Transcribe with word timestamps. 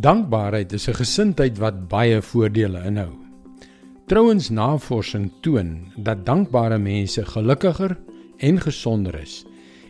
Dankbaarheid 0.00 0.72
is 0.72 0.88
'n 0.88 0.94
gesindheid 0.94 1.58
wat 1.58 1.88
baie 1.88 2.22
voordele 2.22 2.80
inhou. 2.84 3.12
Trouensnavorsing 4.06 5.30
toon 5.40 5.92
dat 5.96 6.24
dankbare 6.26 6.78
mense 6.78 7.24
gelukkiger 7.24 7.96
en 8.38 8.60
gesonder 8.60 9.14
is 9.20 9.44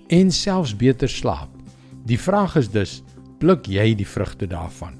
en 0.08 0.30
selfs 0.30 0.76
beter 0.76 1.08
slaap. 1.08 1.48
Die 2.04 2.18
vraag 2.18 2.56
is 2.56 2.70
dus, 2.70 3.02
pluk 3.38 3.66
jy 3.66 3.94
die 3.94 4.06
vrugte 4.06 4.46
daarvan? 4.46 4.94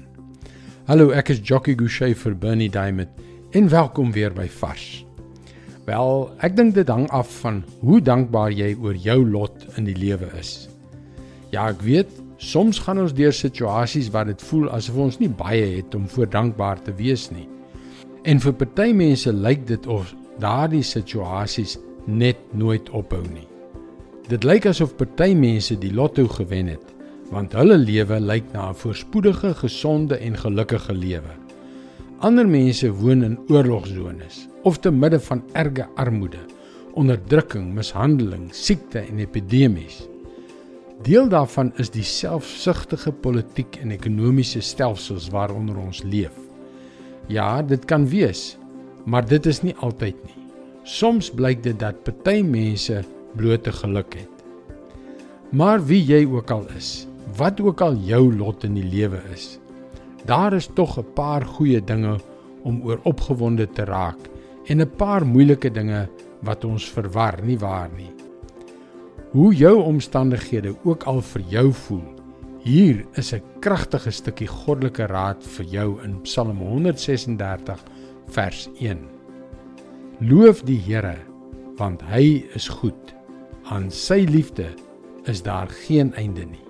Hallo, 0.85 1.09
ek 1.09 1.29
is 1.29 1.39
Jockey 1.43 1.75
Gouchee 1.75 2.15
vir 2.15 2.35
Bernie 2.35 2.69
Diamond 2.69 3.09
en 3.51 3.69
welkom 3.69 4.11
weer 4.11 4.33
by 4.33 4.47
Vars. 4.47 5.05
Wel, 5.85 6.31
ek 6.39 6.55
dink 6.55 6.75
dit 6.75 6.87
hang 6.87 7.09
af 7.09 7.39
van 7.41 7.63
hoe 7.79 8.01
dankbaar 8.01 8.51
jy 8.51 8.75
oor 8.79 8.95
jou 8.95 9.29
lot 9.29 9.65
in 9.77 9.83
die 9.83 9.97
lewe 9.97 10.31
is. 10.39 10.69
Ja, 11.51 11.67
ek 11.69 11.81
weet 11.81 12.22
Soms 12.37 12.79
gaan 12.79 12.99
ons 12.99 13.13
deur 13.13 13.33
situasies 13.33 14.09
waar 14.09 14.25
dit 14.25 14.41
voel 14.49 14.69
asof 14.73 14.97
ons 14.97 15.19
nie 15.21 15.29
baie 15.29 15.65
het 15.77 15.95
om 15.95 16.07
voor 16.09 16.29
dankbaar 16.29 16.81
te 16.81 16.93
wees 16.97 17.29
nie. 17.31 17.47
En 18.23 18.39
vir 18.39 18.53
party 18.53 18.91
mense 18.95 19.31
lyk 19.33 19.67
dit 19.67 19.87
of 19.87 20.13
daardie 20.41 20.83
situasies 20.83 21.77
net 22.05 22.39
nooit 22.53 22.89
ophou 22.89 23.21
nie. 23.27 23.47
Dit 24.29 24.45
lyk 24.47 24.65
asof 24.71 24.95
party 24.97 25.33
mense 25.35 25.75
die 25.79 25.93
lotto 25.93 26.27
gewen 26.27 26.71
het, 26.71 26.93
want 27.31 27.53
hulle 27.57 27.77
lewe 27.77 28.19
lyk 28.19 28.51
na 28.53 28.69
'n 28.69 28.75
voorspoedige, 28.75 29.53
gesonde 29.53 30.15
en 30.15 30.37
gelukkige 30.37 30.93
lewe. 30.93 31.33
Ander 32.19 32.47
mense 32.47 32.91
woon 32.91 33.23
in 33.23 33.39
oorlogsones 33.49 34.47
of 34.63 34.79
te 34.79 34.91
midde 34.91 35.19
van 35.19 35.43
erge 35.53 35.87
armoede, 35.95 36.39
onderdrukking, 36.93 37.73
mishandeling, 37.73 38.47
siekte 38.53 38.99
en 38.99 39.19
epidemies. 39.19 40.12
Deel 41.03 41.25
daarvan 41.27 41.73
is 41.81 41.89
die 41.91 42.05
selfsugtige 42.07 43.11
politiek 43.11 43.75
en 43.81 43.91
ekonomiese 43.91 44.61
stelsels 44.63 45.25
waaronder 45.33 45.75
ons 45.81 45.99
leef. 46.07 46.35
Ja, 47.27 47.59
dit 47.61 47.83
kan 47.89 48.05
wees, 48.07 48.53
maar 49.03 49.25
dit 49.27 49.45
is 49.51 49.59
nie 49.67 49.73
altyd 49.83 50.15
nie. 50.23 50.37
Soms 50.87 51.27
blyk 51.35 51.59
dit 51.65 51.75
dat 51.79 51.99
party 52.07 52.37
mense 52.47 53.01
blote 53.35 53.75
geluk 53.81 54.15
het. 54.15 54.45
Maar 55.51 55.83
wie 55.83 55.99
jy 56.07 56.23
ook 56.23 56.55
al 56.55 56.63
is, 56.77 57.05
wat 57.35 57.59
ook 57.59 57.83
al 57.83 57.99
jou 58.07 58.23
lot 58.31 58.63
in 58.63 58.79
die 58.79 58.87
lewe 58.87 59.19
is, 59.35 59.57
daar 60.23 60.55
is 60.55 60.71
tog 60.71 60.97
'n 60.99 61.13
paar 61.13 61.43
goeie 61.43 61.83
dinge 61.83 62.19
om 62.63 62.81
oor 62.83 62.99
opgewonde 63.03 63.67
te 63.67 63.83
raak 63.83 64.19
en 64.67 64.81
'n 64.81 64.95
paar 64.95 65.25
moeilike 65.25 65.71
dinge 65.71 66.07
wat 66.41 66.63
ons 66.63 66.91
verwar, 66.91 67.43
nie 67.43 67.59
waar 67.59 67.89
nie? 67.97 68.22
Hoe 69.33 69.53
jou 69.55 69.81
omstandighede 69.81 70.75
ook 70.83 71.03
al 71.09 71.21
vir 71.25 71.41
jou 71.49 71.71
voel. 71.73 72.05
Hier 72.61 73.05
is 73.17 73.33
'n 73.33 73.41
kragtige 73.59 74.11
stukkie 74.11 74.47
goddelike 74.47 75.05
raad 75.05 75.43
vir 75.43 75.65
jou 75.65 76.03
in 76.03 76.21
Psalm 76.21 76.57
136 76.57 77.83
vers 78.27 78.69
1. 78.79 78.99
Loof 80.19 80.61
die 80.61 80.79
Here 80.79 81.17
want 81.77 82.01
hy 82.01 82.45
is 82.53 82.67
goed. 82.67 83.15
Aan 83.63 83.91
sy 83.91 84.25
liefde 84.29 84.67
is 85.25 85.41
daar 85.41 85.67
geen 85.69 86.13
einde 86.13 86.45
nie. 86.45 86.67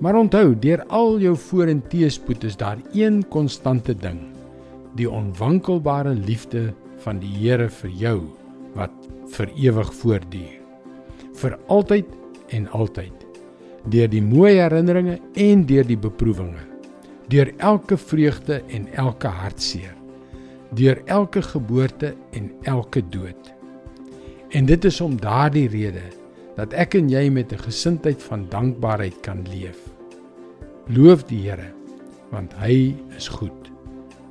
Maar 0.00 0.14
onthou, 0.14 0.58
deur 0.58 0.84
al 0.86 1.18
jou 1.18 1.36
voor 1.36 1.66
en 1.66 1.82
teëspoed 1.88 2.44
is 2.44 2.56
daar 2.56 2.78
een 2.92 3.28
konstante 3.28 3.94
ding: 3.94 4.20
die 4.94 5.10
onwankelbare 5.10 6.14
liefde 6.14 6.74
van 6.96 7.18
die 7.18 7.48
Here 7.48 7.68
vir 7.68 7.90
jou 7.90 8.20
wat 8.74 8.90
vir 9.28 9.48
ewig 9.56 9.94
voortduur 9.94 10.59
vir 11.40 11.56
altyd 11.72 12.06
en 12.56 12.68
altyd. 12.76 13.26
Deur 13.90 14.10
die 14.12 14.22
mooi 14.22 14.58
herinneringe 14.58 15.18
en 15.40 15.64
deur 15.68 15.86
die 15.88 15.98
beproewinge. 15.98 16.66
Deur 17.30 17.52
elke 17.56 17.96
vreugde 17.96 18.60
en 18.68 18.88
elke 18.98 19.30
hartseer. 19.40 19.94
Deur 20.76 21.00
elke 21.06 21.42
geboorte 21.42 22.14
en 22.36 22.50
elke 22.68 23.02
dood. 23.08 23.52
En 24.50 24.66
dit 24.66 24.84
is 24.84 25.00
om 25.00 25.16
daardie 25.20 25.68
rede 25.70 26.02
dat 26.56 26.74
ek 26.74 26.98
en 26.98 27.08
jy 27.08 27.28
met 27.30 27.52
'n 27.52 27.64
gesindheid 27.66 28.22
van 28.22 28.46
dankbaarheid 28.50 29.20
kan 29.22 29.46
leef. 29.48 29.80
Loof 30.86 31.24
die 31.24 31.48
Here 31.48 31.72
want 32.30 32.54
hy 32.54 32.94
is 33.16 33.28
goed. 33.28 33.70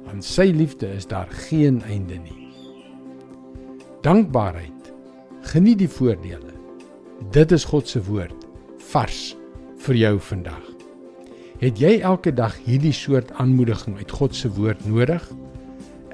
Aan 0.07 0.21
sy 0.21 0.51
liefde 0.55 0.87
is 0.95 1.07
daar 1.07 1.27
geen 1.27 1.81
einde 1.83 2.15
nie. 2.15 2.47
Dankbaarheid. 4.01 4.93
Geniet 5.41 5.79
die 5.79 5.89
voordele 5.89 6.48
Dit 7.27 7.51
is 7.51 7.65
God 7.67 7.87
se 7.87 7.99
woord 8.07 8.45
vars 8.89 9.33
vir 9.83 9.97
jou 9.99 10.11
vandag. 10.23 10.63
Het 11.59 11.79
jy 11.83 11.89
elke 12.07 12.31
dag 12.31 12.53
hierdie 12.63 12.93
soort 12.95 13.33
aanmoediging 13.35 13.97
uit 13.99 14.11
God 14.15 14.35
se 14.35 14.47
woord 14.55 14.85
nodig? 14.87 15.25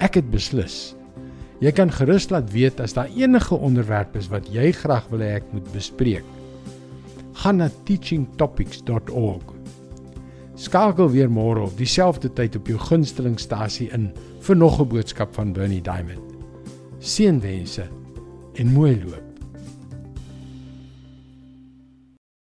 Ek 0.02 0.18
het 0.18 0.32
beslis. 0.34 0.96
Jy 1.62 1.72
kan 1.78 1.94
gerus 1.94 2.26
laat 2.34 2.50
weet 2.52 2.82
as 2.82 2.98
daar 2.98 3.12
enige 3.14 3.54
onderwerp 3.54 4.18
is 4.18 4.32
wat 4.34 4.50
jy 4.52 4.72
graag 4.74 5.06
wil 5.14 5.22
hê 5.22 5.36
ek 5.38 5.46
moet 5.54 5.68
bespreek. 5.76 6.26
Gaan 7.44 7.62
na 7.62 7.70
teachingtopics.org. 7.86 9.54
Skakel 10.58 11.12
weer 11.14 11.30
môre 11.30 11.68
op 11.68 11.78
dieselfde 11.78 12.34
tyd 12.34 12.58
op 12.58 12.74
jou 12.74 12.80
gunstelingstasie 12.82 13.92
in 13.94 14.10
vir 14.42 14.58
nog 14.58 14.82
'n 14.82 14.90
boodskap 14.90 15.38
van 15.38 15.54
Bernie 15.54 15.86
Diamond. 15.86 16.34
Seënwense 17.00 17.88
en 18.58 18.74
mooi 18.74 18.98
loop. 19.06 19.25